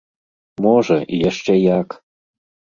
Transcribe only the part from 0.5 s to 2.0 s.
Можа, і яшчэ як!